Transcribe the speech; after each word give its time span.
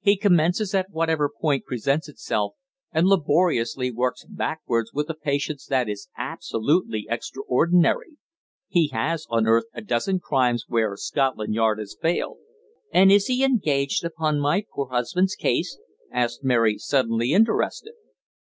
He 0.00 0.16
commences 0.16 0.74
at 0.74 0.90
whatever 0.90 1.30
point 1.30 1.64
presents 1.64 2.08
itself, 2.08 2.54
and 2.90 3.06
laboriously 3.06 3.92
works 3.92 4.24
backwards 4.28 4.92
with 4.92 5.08
a 5.08 5.14
patience 5.14 5.66
that 5.66 5.88
is 5.88 6.08
absolutely 6.16 7.06
extraordinary. 7.08 8.18
He 8.66 8.88
has 8.88 9.24
unearthed 9.30 9.68
a 9.74 9.82
dozen 9.82 10.18
crimes 10.18 10.64
where 10.66 10.96
Scotland 10.96 11.54
Yard 11.54 11.78
has 11.78 11.94
failed." 12.02 12.38
"And 12.92 13.12
is 13.12 13.28
he 13.28 13.44
engaged 13.44 14.02
upon 14.04 14.40
my 14.40 14.64
poor 14.74 14.88
husband's 14.88 15.36
case?" 15.36 15.78
asked 16.10 16.42
Mary, 16.42 16.76
suddenly 16.78 17.30
interested. 17.32 17.92